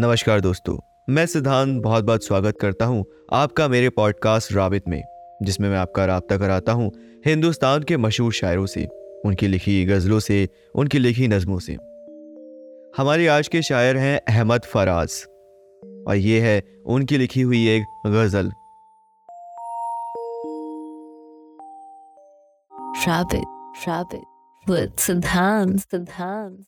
[0.00, 0.76] नमस्कार दोस्तों
[1.10, 5.02] मैं सिद्धांत बहुत बहुत स्वागत करता हूँ आपका मेरे पॉडकास्ट राबित में
[5.42, 6.90] जिसमें मैं आपका रबता कराता हूँ
[7.26, 8.86] हिंदुस्तान के मशहूर शायरों से
[9.26, 11.72] उनकी लिखी गज़लों से उनकी लिखी नज़मों से
[12.96, 15.22] हमारे आज के शायर हैं अहमद फराज
[16.08, 18.52] और ये है उनकी लिखी हुई एक गज़ल
[24.98, 26.66] Siddhant, Siddhant.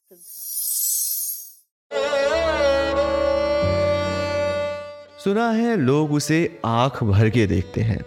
[5.25, 8.05] सुना है लोग उसे आँख भर के देखते हैं।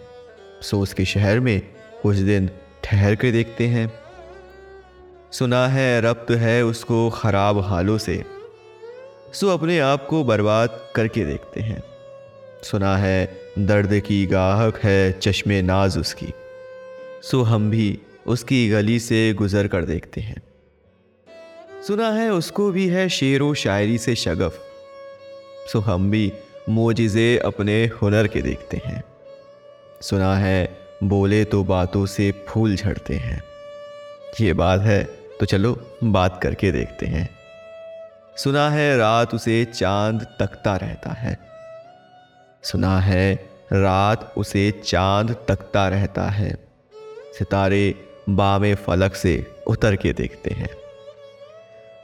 [0.61, 1.61] सो उसके शहर में
[2.01, 2.49] कुछ दिन
[2.83, 3.93] ठहर के देखते हैं।
[5.31, 8.25] सुना है रब्त है उसको ख़राब हालों से।
[9.33, 11.83] सो अपने आप को बर्बाद करके देखते हैं।
[12.63, 16.33] सुना है दर्द की गाहक है चश्मे नाज उसकी।
[17.21, 20.41] सो हम भी उसकी गली से गुजर कर देखते हैं।
[21.87, 24.59] सुना है उसको भी है शेर व शायरी से शगफ।
[25.73, 26.33] सो हम भी
[26.69, 29.03] मोजिज़े अपने हुनर के देखते हैं।
[30.01, 33.43] सुना है, बोले तो बातों से फूल झड़ते हैं।
[34.41, 35.03] ये बात है
[35.39, 37.29] तो चलो बात करके देखते हैं।
[38.37, 41.37] सुना है, रात उसे चाँद तकता रहता है।
[42.63, 43.35] सुना है,
[43.73, 46.57] रात उसे चाँद तकता रहता है।
[47.39, 47.95] सितारे
[48.29, 50.69] बामे फलक से उतर के देखते हैं।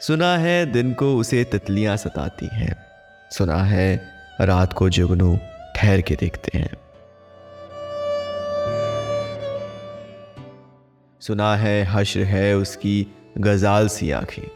[0.01, 2.85] सुना है, दिन को उसे तितलियाँ सताती हैं।
[3.31, 5.39] सुना है रात को जुगनू
[5.75, 6.69] ठहर के देखते हैं।
[11.21, 14.47] सुना है हश्र है उसकी गजाल सी आँखें।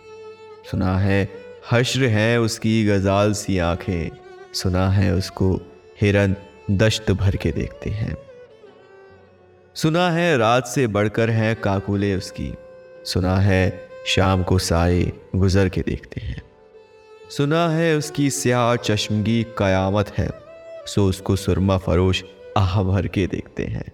[0.71, 1.29] सुना है
[1.71, 4.09] हश्र है उसकी गजाल सी आँखें।
[4.53, 5.61] सुना है उसको
[6.01, 6.35] हिरन
[6.71, 8.17] दश्त भर के देखते हैं।
[9.75, 12.53] सुना है रात से बढ़कर है काकुले उसकी।
[13.05, 16.52] सुना है शाम को साए गुजर के देखते हैं।
[17.33, 20.27] सुना है उसकी स्याह चश्मगी कयामत है,
[20.85, 22.23] सो उसको सुरमा फरोश
[22.57, 23.85] आह भर के देखते हैं।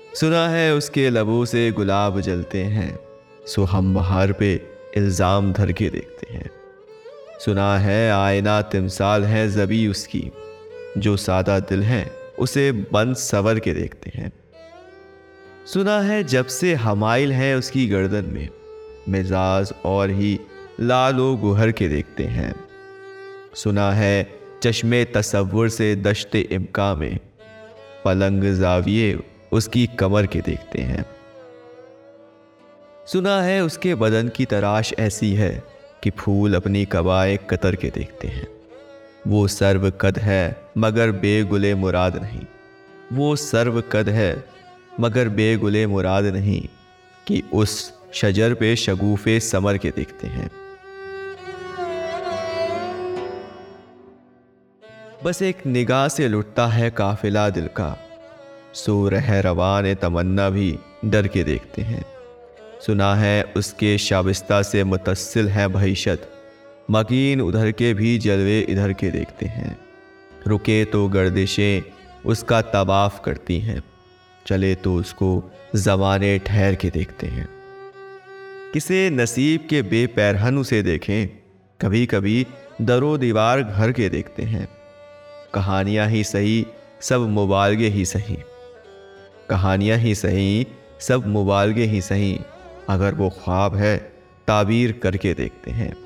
[0.00, 2.98] सुना है उसके लबों से गुलाब जलते हैं,
[3.46, 4.52] सो हम बहार पे
[4.96, 6.50] इल्ज़ाम धर के देखते हैं।
[7.40, 10.30] सुना है आयना तिमसाल है जबी उसकी,
[10.98, 12.04] जो सादा दिल है
[12.38, 14.32] उसे बंद सवर के देखते हैं।
[15.66, 18.48] सुना है जब से हमाइल है उसकी गर्दन में,
[19.08, 20.38] मिजाज और ही
[20.82, 22.54] लालो गुहर के देखते हैं।
[23.54, 24.32] सुना है,
[24.62, 27.18] चश्मे तस्वुर से दशते इमका में।
[28.04, 29.20] पलंग जाविये
[29.52, 31.06] उसकी कमर के देखते हैं।
[33.06, 35.62] सुना है, उसके बदन की तराश ऐसी है
[36.02, 38.48] कि फूल अपनी कबाए कतर के देखते हैं।
[39.26, 42.40] वो सर्व कद है, मगर बेगुले मुराद नहीं।
[43.12, 44.44] वो सर्व कद है,
[45.00, 46.68] मगर बेगुले मुराद नहीं
[47.26, 50.50] कि उस शजर पे शगुफे समर के देखते हैं।
[55.24, 57.98] बस एक निगाह से लुटता है काफिला दिल का।
[58.74, 62.04] सो रह रवान तमन्ना भी डर के देखते हैं।
[62.86, 66.30] सुना है उसके शाबिस्ता से मुतसिल है भैशत
[66.90, 69.78] मकीन उधर के भी जलवे इधर के देखते हैं।
[70.46, 71.82] रुके तो गर्दिशें
[72.26, 73.82] उसका तबाफ करती हैं।
[74.46, 77.48] चले तो उसको जमाने ठहर के देखते हैं।
[78.72, 81.28] किसे नसीब के बेपैरहन उसे देखें।
[81.80, 82.46] कभी कभी
[82.82, 84.79] दरो दीवार घर के देखते हैं।
[85.54, 86.66] कहानियाँ ही सही,
[87.00, 88.38] सब मुबालगे ही सही।
[89.50, 90.66] कहानियाँ ही सही,
[91.00, 92.40] सब मुबालगे ही सही,
[92.88, 94.12] अगर वो ख्वाब है,
[94.46, 95.96] ताबीर करके देखते हैं।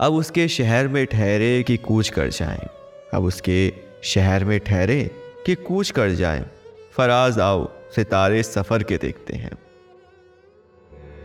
[0.00, 2.68] अब उसके शहर में ठहरे कि कूच कर जाएँ।
[3.14, 3.72] अब उसके
[4.02, 5.10] शहर में ठहरे
[5.46, 6.46] कि कूच कर जाएँ।
[6.92, 9.52] फराज आओ, सितारे सफ़र के देखते हैं।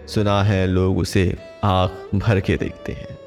[0.08, 3.23] सुना है लोग उसे आँख भर के देखते हैं।